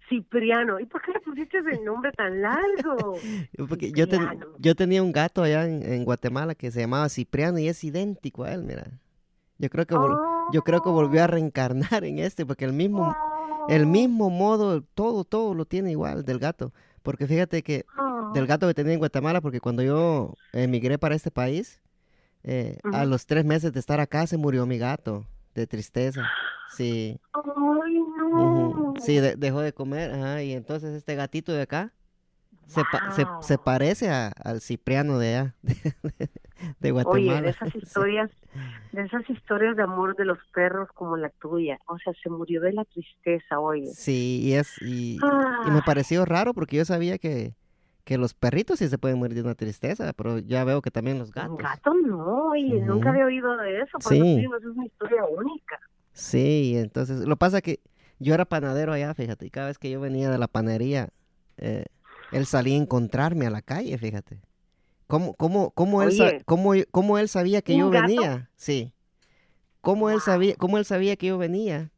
[0.07, 0.79] Cipriano.
[0.79, 3.17] ¿Y por qué le pusiste ese nombre tan largo?
[3.67, 4.29] Porque yo, ten-
[4.59, 8.43] yo tenía un gato allá en, en Guatemala que se llamaba Cipriano y es idéntico
[8.43, 8.85] a él, mira.
[9.57, 10.19] Yo creo que vol-
[10.53, 13.15] yo creo que volvió a reencarnar en este porque el mismo
[13.69, 16.73] el mismo modo, todo todo lo tiene igual del gato,
[17.03, 18.31] porque fíjate que oh.
[18.33, 21.81] del gato que tenía en Guatemala porque cuando yo emigré para este país
[22.43, 25.25] eh, a los tres meses de estar acá se murió mi gato
[25.55, 26.21] de tristeza.
[26.75, 27.19] Sí.
[27.33, 28.93] Ay, no.
[28.99, 31.93] Sí, de- dejó de comer, ajá, y entonces este gatito de acá
[32.67, 35.55] se, pa- se, se parece a- al Cipriano de allá,
[36.59, 37.41] de, de Oye, Guatemala.
[37.41, 38.31] de esas historias,
[38.91, 42.61] de esas historias de amor de los perros como la tuya, o sea, se murió
[42.61, 43.85] de la tristeza, oye.
[43.87, 45.71] Sí, y es, y, y Ah.
[45.71, 47.53] me pareció raro porque yo sabía que,
[48.03, 51.17] que los perritos sí se pueden morir de una tristeza, pero ya veo que también
[51.19, 51.57] los gatos.
[51.57, 54.37] gato no, oye, nunca había oído de eso, por Sí.
[54.37, 55.79] digo, eso es una historia única.
[56.13, 57.79] Sí, entonces, lo pasa que
[58.19, 61.09] yo era panadero allá, fíjate, y cada vez que yo venía de la panadería,
[61.57, 61.85] eh,
[62.31, 64.39] él salía a encontrarme a la calle, fíjate.
[65.07, 66.41] ¿Cómo, cómo, cómo, él, Oye.
[66.45, 68.49] cómo, cómo él sabía que yo venía?
[68.55, 68.91] Sí.
[69.81, 71.91] ¿Cómo él sabía, cómo él sabía que yo venía?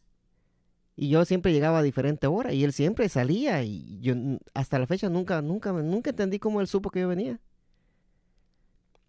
[0.98, 4.15] Y yo siempre llegaba a diferente hora y él siempre salía y yo
[4.54, 7.39] hasta la fecha nunca, nunca, nunca entendí cómo él supo que yo venía.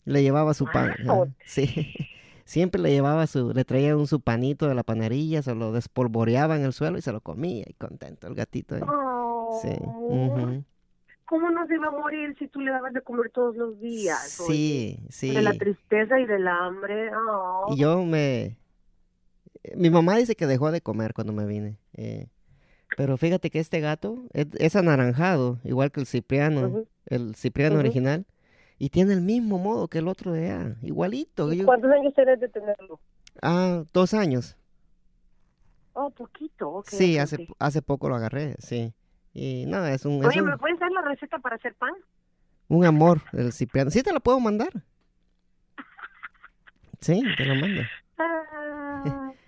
[0.04, 0.94] Le llevaba su pan.
[1.04, 1.32] Wow.
[1.44, 1.92] Sí.
[2.44, 6.56] Siempre le llevaba su, le traía un su panito de la panería, se lo despolvoreaba
[6.56, 8.76] en el suelo y se lo comía y contento el gatito.
[9.60, 9.76] Sí.
[9.84, 10.62] Oh.
[11.28, 14.40] ¿Cómo no se iba a morir si tú le dabas de comer todos los días?
[14.40, 14.54] oye?
[14.54, 15.34] Sí, sí.
[15.34, 17.10] De la tristeza y del hambre.
[17.14, 17.66] Oh.
[17.68, 18.56] Y yo me...
[19.76, 21.76] Mi mamá dice que dejó de comer cuando me vine.
[21.94, 22.28] eh,
[22.96, 28.24] Pero fíjate que este gato es, es anaranjado, igual que el Cipriano, el Cipriano original.
[28.78, 31.52] Y tiene el mismo modo que el otro de allá, igualito.
[31.52, 33.00] ¿Y yo- ¿Cuántos años tenés de tenerlo?
[33.42, 34.56] ah, dos años.
[35.92, 36.70] Oh, poquito.
[36.70, 38.94] ok, sí, hace, hace poco lo agarré, sí.
[39.40, 41.92] Y nada, es un, es Oye, un, ¿me puedes dar la receta para hacer pan?
[42.70, 43.90] un amor el Cipriano.
[43.90, 44.68] Sí, te lo puedo mandar.
[47.00, 47.82] Sí, te lo mando.
[48.18, 49.30] Ah,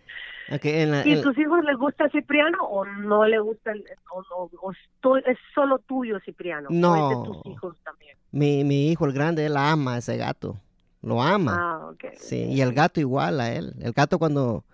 [0.52, 3.84] Ok, en la- ¿Y en- tus hijos les gusta Cipriano o no le gusta, el-
[4.12, 6.68] o, no- o es solo tuyo Cipriano?
[6.68, 7.08] ¿O es No.
[7.08, 8.16] de tus hijos también?
[8.32, 10.58] mi, mi hijo, el grande, él ama a ese gato.
[11.02, 11.56] Lo ama.
[11.56, 12.04] Ah, ok.
[12.18, 13.74] Sí, y el gato igual a él.
[13.80, 14.64] El gato cuando,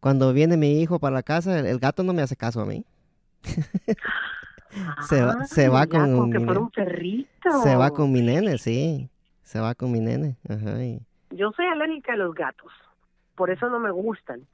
[0.00, 2.66] cuando viene mi hijo para la casa, el, el gato no me hace caso a
[2.66, 2.84] mí.
[5.08, 7.50] se va- se va Ah, ya, con que fuera un perrito.
[7.62, 9.08] Se va con mi nene, sí.
[9.42, 10.36] Se va con mi nene.
[10.48, 10.82] Ajá.
[10.82, 12.72] y- Yo soy alérgica a los gatos,
[13.34, 14.46] por eso no me gustan,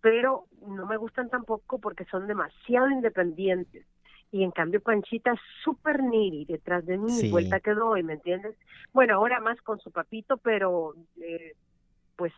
[0.00, 3.86] pero no me gustan tampoco porque son demasiado independientes.
[4.32, 7.30] Y en cambio Panchita es súper niri detrás de mí, Sí.
[7.30, 8.56] vuelta que doy, ¿me entiendes?
[8.92, 11.52] Bueno, ahora más con su papito, pero eh,
[12.16, 12.32] pues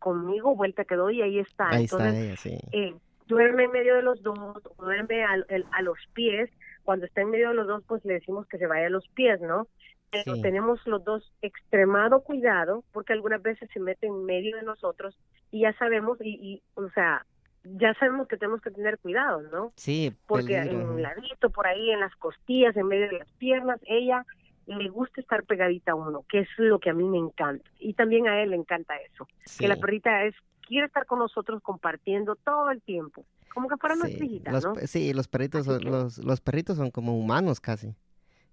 [0.00, 1.68] conmigo vuelta que doy y ahí está.
[1.70, 2.68] Ahí Entonces, está ella, sí.
[2.72, 2.94] eh,
[3.28, 4.38] duerme en medio de los dos,
[4.76, 6.50] o duerme al- el- a, los pies.
[6.82, 9.06] Cuando está en medio de los dos, pues le decimos que se vaya a los
[9.08, 9.68] pies, ¿no?
[10.10, 10.42] Pero Sí.
[10.42, 15.16] tenemos los dos extremado cuidado, porque algunas veces se mete en medio de nosotros
[15.50, 17.26] y ya sabemos, y, y o sea,
[17.64, 19.72] ya sabemos que tenemos que tener cuidado, ¿no?
[19.76, 23.30] Sí, Porque peligro, en un ladito, por ahí, en las costillas, en medio de las
[23.32, 24.24] piernas, ella
[24.66, 27.68] le gusta estar pegadita a uno, que es lo que a mí me encanta.
[27.78, 30.34] Y también a él le encanta eso Sí, que la perrita es
[30.68, 34.00] quiere estar con nosotros compartiendo todo el tiempo, como que fuera sí.
[34.02, 34.74] nuestra hijita, Los ¿no?
[34.86, 37.94] sí, los perritos, son, que- los, los perritos son como humanos casi.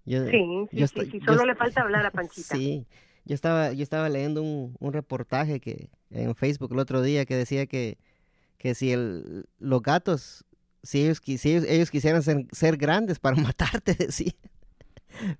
[0.04, 0.38] Yo, Sí,
[0.70, 2.54] sí, yo sí, sí, yo solo est- le falta hablar a Panchita.
[2.56, 2.86] Sí,
[3.24, 7.36] yo estaba, yo estaba leyendo un, un reportaje que en Facebook el otro día que
[7.36, 7.98] decía que,
[8.56, 10.44] que si el, los gatos,
[10.82, 14.32] si ellos, si ellos, ellos quisieran ser, ser grandes para matarte, decía.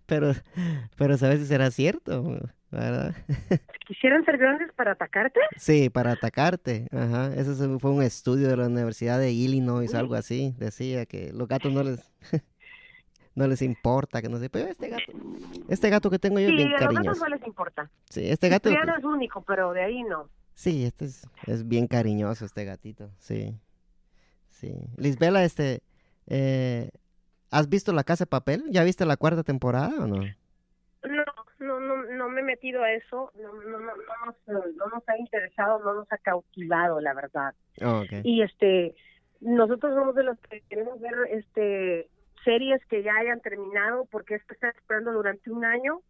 [0.07, 0.33] Pero,
[0.97, 2.41] pero sabes si será cierto,
[2.81, 3.15] ¿verdad?
[3.87, 5.41] ¿Quisieran ser grandes para atacarte?
[5.57, 6.87] Sí, para atacarte.
[6.93, 7.33] Ajá.
[7.35, 10.55] Ese es- fue un estudio de la Universidad de Illinois, algo así.
[10.59, 12.01] Decía que los gatos no les
[13.35, 14.49] no les importa, que no sé.
[14.51, 15.03] Pero este gato,
[15.69, 17.25] este gato que tengo yo Sí, es bien a los gatos cariñoso.
[17.29, 17.91] no les importa.
[18.11, 18.69] Sí, este gato.
[18.71, 20.29] Cipriano es único, pero de ahí no.
[20.55, 23.55] Sí, este es, es bien cariñoso este gatito, sí.
[24.51, 24.73] Sí.
[24.97, 25.83] Lisbela, este,
[26.29, 26.91] eh,
[27.51, 28.65] ¿has visto La Casa de Papel?
[28.71, 30.23] ¿Ya viste la cuarta temporada o no
[32.37, 33.95] me he metido a eso, no, no, no, no
[34.47, 37.55] nos, no nos ha interesado, no nos ha cautivado, la verdad.
[37.85, 38.95] Oh, y este
[39.41, 42.09] nosotros somos de los que queremos ver este
[42.45, 46.01] series que ya hayan terminado porque esto está esperando durante un año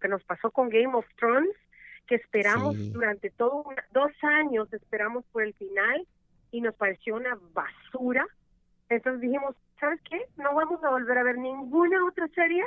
[0.00, 1.54] que nos pasó con Game of Thrones
[2.06, 2.90] que esperamos Sí.
[2.92, 6.06] durante todo un- dos años, esperamos por el final
[6.52, 8.24] y nos pareció una basura.
[8.88, 10.20] Entonces dijimos, ¿sabes qué?
[10.36, 12.64] No vamos a volver a ver ninguna otra serie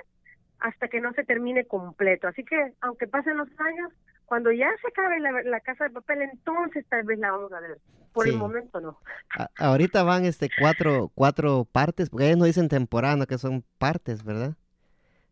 [0.59, 2.27] hasta que no se termine completo.
[2.27, 3.91] Así que, aunque pasen los años,
[4.25, 7.59] cuando ya se acabe la, la casa de papel, entonces tal vez la vamos a
[7.59, 7.79] ver.
[8.13, 8.31] Por Sí.
[8.31, 8.99] el momento no.
[9.37, 13.63] A- ahorita van este cuatro, cuatro partes, porque ellos no dicen temporada, no, que son
[13.77, 14.55] partes, ¿verdad?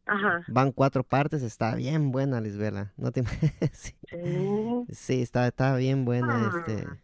[0.05, 0.43] Ajá.
[0.47, 2.93] Van cuatro partes, está bien buena, Lisbela.
[2.95, 3.23] No te...
[3.73, 4.85] sí, Sí.
[4.89, 6.85] sí, está, está bien buena, este.
[6.87, 6.97] Ah.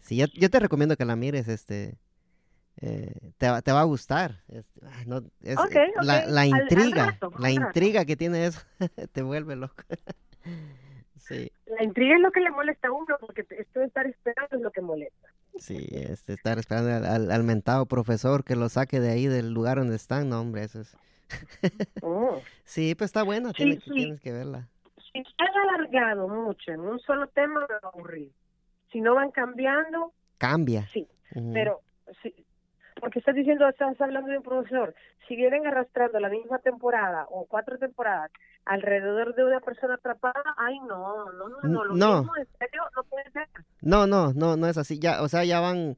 [0.00, 1.96] Sí, yo, yo te recomiendo que la mires, este.
[2.80, 4.42] Eh, te, va- te va a gustar.
[4.48, 7.52] este, ah, no, es, Ok, eh, La, ok, la al- al intriga, rato, la al
[7.54, 8.60] intriga que tiene eso
[9.12, 9.82] te vuelve loco.
[11.18, 14.56] sí, La intriga es lo que le molesta a uno, porque esto de estar esperando
[14.56, 15.28] es lo que molesta.
[15.58, 19.52] sí, este, estar esperando al, al, al mentado profesor que lo saque de ahí del
[19.52, 20.96] lugar donde están, no, hombre, eso es.
[22.02, 22.40] Oh.
[22.64, 23.90] Sí, pues está buena, Sí, tiene- sí.
[23.92, 24.68] tienes que verla.
[25.12, 28.30] Si han alargado mucho en un solo tema, me va a aburrir.
[28.90, 30.88] Si no van cambiando, Cambia.
[30.92, 31.06] sí.
[31.34, 31.52] Ujú.
[31.52, 31.80] Pero,
[32.22, 32.34] sí,
[33.02, 34.94] porque estás diciendo, estás hablando de un profesor,
[35.26, 38.30] si vienen arrastrando la misma temporada o cuatro temporadas
[38.64, 42.18] alrededor de una persona atrapada, ay, no, no, no, no, lo No.
[42.20, 43.48] mismo, en serio, no puede ser.
[43.80, 45.00] No, no, no, no es así.
[45.00, 45.96] Ya, o sea, ya van.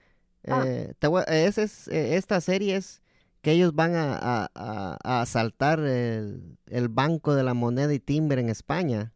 [0.48, 0.62] Ah.
[0.66, 3.02] eh, te voy- ese es, eh, esta serie es
[3.42, 7.98] que ellos van a, a- a- a asaltar el, el banco de la moneda y
[8.00, 9.12] timbre en España.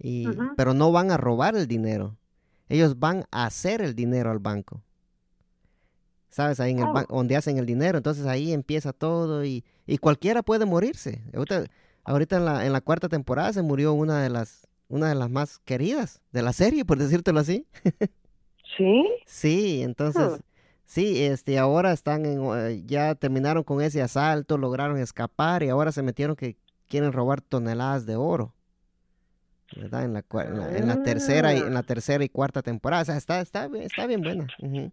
[0.00, 0.26] Y.
[0.56, 2.16] Pero no van a robar el dinero.
[2.68, 4.82] Ellos van a hacer el dinero al banco.
[6.34, 6.58] ¿Sabes?
[6.58, 6.92] Ahí en el Oh.
[6.92, 7.96] ban- donde hacen el dinero.
[7.96, 11.22] Entonces ahí empieza todo y, y cualquiera puede morirse.
[11.32, 11.66] Ahorita,
[12.02, 15.30] ahorita en, la, en la cuarta temporada se murió una de las una de las
[15.30, 17.66] más queridas de la serie, por decírtelo así.
[18.76, 19.04] ¿Sí?
[19.26, 20.40] Sí, entonces,
[20.84, 25.92] sí, este, ahora están en, eh, ya terminaron con ese asalto, lograron escapar y ahora
[25.92, 26.56] se metieron que
[26.88, 28.54] quieren robar toneladas de oro,
[29.76, 30.04] ¿verdad?
[30.04, 33.06] En la, en la, en la tercera y en la tercera y cuarta temporada, o
[33.06, 34.48] sea, está, está, bien- está bien buena.
[34.60, 34.90] ujú.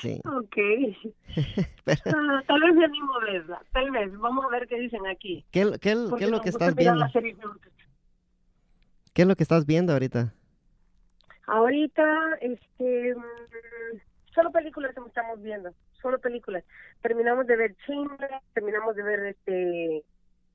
[0.00, 0.56] Sí, Ok.
[1.84, 4.16] pero Ah, tal vez me animo a verla, tal vez.
[4.18, 5.44] Vamos a ver qué dicen aquí.
[5.50, 7.06] ¿qué, qué, qué es lo que estás viendo?
[9.14, 10.34] ¿Qué es lo que estás viendo ahorita?
[11.46, 12.04] Ahorita,
[12.40, 13.98] este, mm,
[14.34, 15.70] solo películas que estamos viendo,
[16.02, 16.64] solo películas.
[17.00, 20.04] Terminamos de ver Chingle, terminamos de ver este,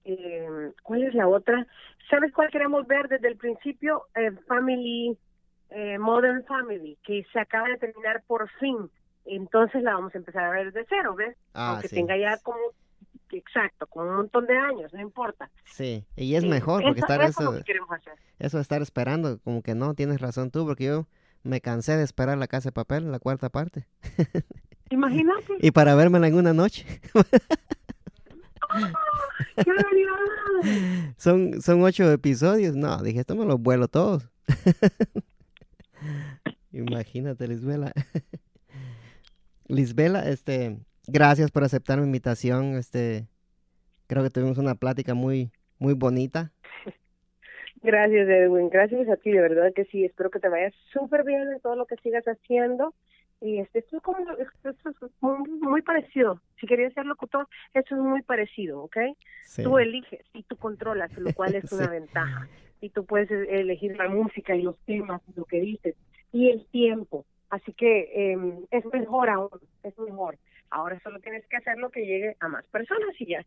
[0.06, 1.66] eh, ¿cuál es la otra?
[2.10, 4.04] ¿Sabes cuál queremos ver desde el principio?
[4.16, 5.18] Eh, Family,
[5.70, 8.78] eh, Modern Family, que se acaba de terminar por fin.
[9.26, 11.36] Entonces la vamos a empezar a ver de cero, ¿ves?
[11.54, 12.58] Ah, Aunque sí, tenga ya como,
[13.32, 15.50] exacto, con un montón de años, no importa.
[15.66, 18.14] sí, y es Sí, mejor porque eso- estar eso eso, que queremos hacer.
[18.40, 21.08] eso estar esperando, como que no, tienes razón tú, porque yo
[21.44, 23.88] me cansé de esperar la casa de papel, la cuarta parte.
[24.90, 25.54] Imagínate.
[25.62, 26.86] Y para vérmela en una noche.
[28.70, 28.92] ¡Ah!
[29.64, 29.72] ¡Qué!
[31.18, 32.76] Son, son ocho episodios.
[32.76, 34.28] No, dije, esto me los vuelo todos.
[36.72, 37.92] Imagínate, Lisbela.
[39.76, 42.76] Lisbela, este, gracias por aceptar mi invitación.
[42.76, 43.28] Este,
[44.08, 46.52] creo que tuvimos una plática muy, muy bonita.
[47.84, 48.70] Gracias, Edwin.
[48.70, 50.06] Gracias a ti, de verdad que sí.
[50.06, 52.94] Espero que te vayas súper bien en todo lo que sigas haciendo.
[53.40, 56.40] Y este, esto es como, esto es muy, muy parecido.
[56.60, 58.98] Si querías ser locutor, esto es muy parecido, ¿ok?
[59.46, 61.92] Sí, Tú eliges y tú controlas, lo cual es una Sí.
[61.92, 62.48] ventaja.
[62.82, 65.96] Y tú puedes e- elegir la música y los temas, lo que dices,
[66.32, 67.26] y el tiempo.
[67.52, 68.38] Así que eh,
[68.72, 69.50] es mejor aún,
[69.84, 70.38] es mejor.
[70.72, 73.40] Ahora solo tienes que hacer lo que llegue a más personas y ya.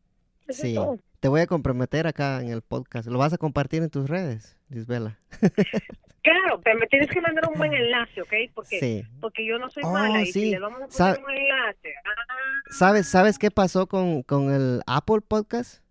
[0.47, 0.77] Eso es sí.
[1.21, 3.09] Te voy a comprometer acá en el podcast.
[3.09, 5.19] ¿Lo vas a compartir en tus redes, Lisbela?
[6.23, 8.33] Claro, pero me tienes que mandar un buen enlace, ¿ok?
[8.55, 9.03] Porque Sí.
[9.21, 10.33] porque yo no soy Oh, mala y sí.
[10.33, 11.95] si le vamos a poner un enlace.
[12.03, 15.83] ah, ¿Sabes, ¿Sabes qué pasó con, con el Apple Podcast?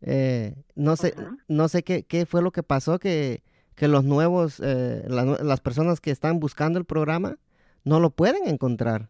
[0.00, 1.14] Eh, no sé,
[1.48, 3.42] no sé qué, qué fue lo que pasó, que,
[3.74, 7.38] que los nuevos, eh, la las personas que están buscando el programa
[7.84, 9.08] no lo pueden encontrar.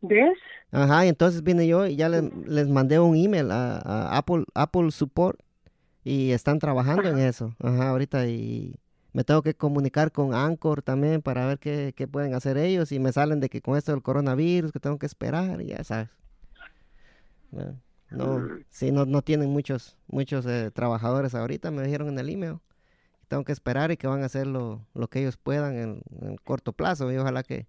[0.00, 0.38] ¿Ves?
[0.70, 4.44] Ajá, y entonces vine yo y ya le- les mandé un email a, a Apple,
[4.54, 5.40] Apple Support
[6.04, 7.54] y están trabajando en eso.
[7.62, 8.76] Ajá, ahorita y
[9.12, 12.98] me tengo que comunicar con Anchor también para ver qué, qué pueden hacer ellos y
[13.00, 16.08] me salen de que con esto del coronavirus que tengo que esperar y ya sabes.
[17.50, 18.64] No, no, Mm.
[18.70, 22.58] sí, no, no tienen muchos, muchos eh, trabajadores ahorita, me dijeron en el email.
[23.28, 26.36] Tengo que esperar y que van a hacer lo, lo que ellos puedan en, en
[26.38, 27.66] corto plazo y ojalá que,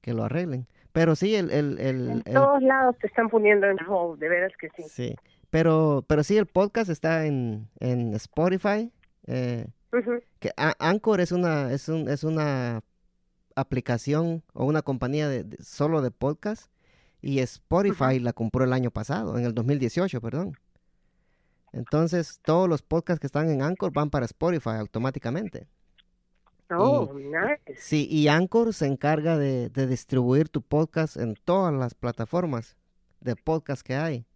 [0.00, 0.66] que lo arreglen.
[0.92, 4.28] Pero sí, el, el, el, En el- todos lados te están poniendo en hold, de
[4.28, 4.82] veras que sí.
[4.88, 5.16] Sí,
[5.50, 8.92] pero, pero sí, el podcast está en, en Spotify.
[9.26, 9.66] eh,
[10.38, 12.82] que Anchor es una, es, un, es una
[13.56, 16.70] aplicación o una compañía de, de- solo de podcast
[17.20, 20.52] y Spotify la compró el año pasado, en el 2018, perdón.
[21.72, 25.66] Entonces, todos los podcasts que están en Anchor van para Spotify automáticamente.
[26.70, 27.80] Oh, nice.
[27.80, 32.76] Sí, y Anchor se encarga de, de distribuir tu podcast en todas las plataformas
[33.20, 34.26] de podcast que hay.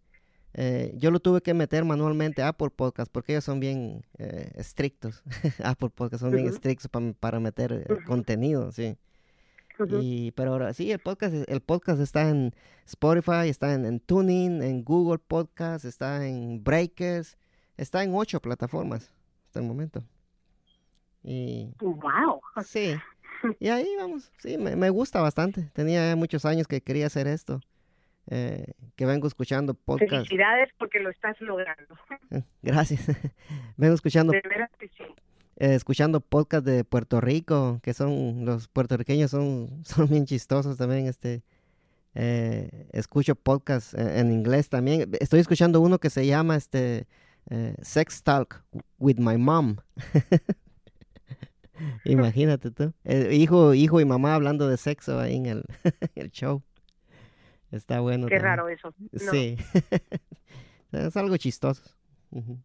[0.55, 4.51] Eh, yo lo tuve que meter manualmente a Apple Podcast porque ellos son bien eh,
[4.55, 5.23] estrictos.
[5.63, 8.97] Apple Podcast son bien estrictos pa- para meter eh, contenido, sí.
[10.01, 12.53] Y, pero ahora sí, el podcast, el podcast está en
[12.85, 17.37] Spotify, está en, en Tuning, en Google Podcast, está en Breakers,
[17.77, 19.11] está en ocho plataformas
[19.47, 20.03] hasta el momento.
[21.23, 22.41] Y Wow.
[22.63, 22.95] sí,
[23.59, 25.69] y ahí vamos, sí, me, me gusta bastante.
[25.73, 27.61] Tenía muchos años que quería hacer esto,
[28.29, 30.27] eh, que vengo escuchando podcast.
[30.27, 31.95] Felicidades porque lo estás logrando.
[32.61, 33.07] Gracias.
[33.77, 35.03] vengo escuchando De veras que sí.
[35.57, 41.07] Eh, escuchando podcast de Puerto Rico, que son los puertorriqueños son, son bien chistosos también,
[41.07, 41.43] este
[42.15, 45.11] eh, escucho podcast en, en inglés también.
[45.19, 47.07] Estoy escuchando uno que se llama este
[47.49, 48.63] eh, Sex Talk
[48.99, 49.77] with my mom.
[52.05, 52.93] Imagínate tú.
[53.31, 55.63] Hijo, hijo y mamá hablando de sexo ahí en el,
[56.15, 56.61] el show.
[57.71, 58.27] Está bueno.
[58.27, 58.43] Qué también.
[58.43, 58.93] raro eso.
[59.11, 59.31] No.
[59.31, 59.57] Sí.
[60.91, 61.81] es algo chistoso.
[62.29, 62.59] Ujú.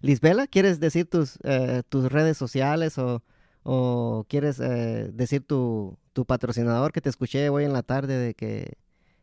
[0.00, 3.22] Lisbela, ¿quieres decir tus, eh, tus redes sociales o,
[3.62, 8.34] o quieres eh, decir tu, tu patrocinador que te escuché hoy en la tarde de
[8.34, 8.76] que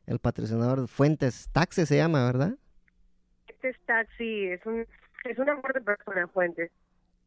[0.06, 2.56] el patrocinador Fuentes Taxes se llama, ¿verdad?
[3.48, 4.86] Este es taxi, es un,
[5.24, 6.72] es un amor de persona, Fuentes.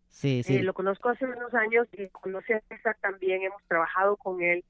[0.09, 0.57] Sí, sí.
[0.57, 4.65] Eh, lo conozco hace unos años y conocí a César también, hemos trabajado con él.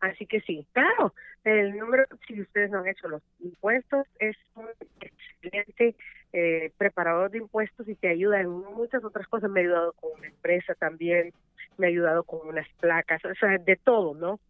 [0.00, 4.66] Así que sí, claro, el número, si ustedes no han hecho los impuestos, es un
[5.00, 5.94] excelente
[6.32, 9.50] eh, preparador de impuestos y te ayuda en muchas otras cosas.
[9.50, 11.34] Me ha ayudado con una empresa también,
[11.76, 14.40] me ha ayudado con unas placas, o sea, de todo, ¿no?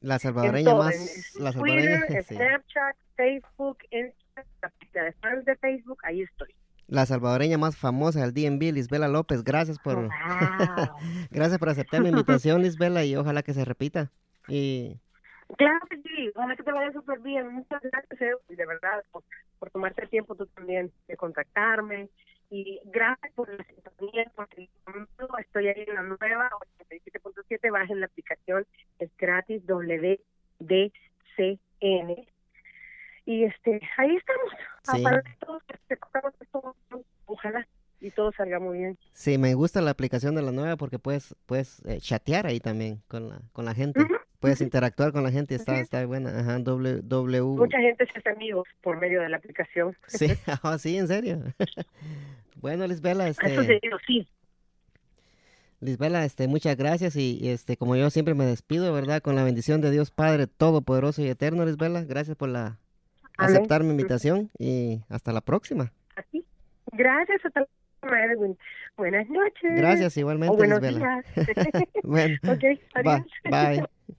[0.00, 1.34] La En salvadoreña todo, más...
[1.38, 2.34] La salvadoreña, Twitter, sí.
[2.36, 6.54] Snapchat, Facebook, Instagram, la fans de Facebook, ahí estoy.
[6.86, 9.42] La salvadoreña más famosa del DNB, Lisbela López.
[9.42, 9.96] Gracias por...
[9.96, 10.08] Wow.
[11.30, 14.10] Gracias por aceptar mi invitación, Lisbela, y ojalá que se repita.
[14.46, 14.96] Y
[15.56, 17.52] Claro que sí, ojalá que te vaya súper bien.
[17.52, 19.24] Muchas gracias, Edu, y de verdad, por,
[19.58, 22.08] por tomarte el tiempo tú también de contactarme.
[22.50, 24.68] Y gracias por la sintonía, porque
[25.18, 26.50] yo estoy ahí en la nueva
[26.88, 28.66] 87.7, bajen la aplicación,
[28.98, 30.90] es gratis, WDCN.
[33.26, 34.52] Y este, ahí estamos.
[34.82, 35.04] Sí.
[35.04, 36.74] Que todos este, tocamos esto,
[37.26, 37.66] ojalá
[38.00, 38.98] y todo salga muy bien.
[39.12, 43.02] Sí, me gusta la aplicación de la nueva porque puedes, puedes eh, chatear ahí también
[43.08, 44.00] con la, con la gente.
[44.02, 46.30] Ujú, Puedes interactuar con la gente, está, está buena.
[46.38, 47.42] Ajá, W, W.
[47.56, 49.96] Mucha gente se hace amigos por medio de la aplicación.
[50.06, 50.28] Sí,
[50.62, 51.42] ah, sí, en serio.
[52.56, 54.28] bueno, Lisbela, este, sucedido, sí.
[55.80, 59.22] Lisbela, este, muchas gracias y, y, este, como yo siempre me despido, ¿verdad?
[59.22, 62.02] Con la bendición de Dios Padre Todopoderoso y Eterno, Lisbela.
[62.04, 62.78] Gracias por la
[63.36, 63.56] Amén.
[63.56, 65.92] aceptar mi invitación y hasta la próxima.
[66.16, 66.44] Así.
[66.92, 67.68] Gracias a todos,
[68.02, 68.56] Edwin.
[68.96, 69.70] Buenas noches.
[69.76, 71.22] Gracias igualmente, O buenos Lisbela.
[71.36, 71.46] días.
[72.02, 72.64] Bueno, ok,
[73.06, 73.86] va- adiós.
[74.08, 74.16] bye.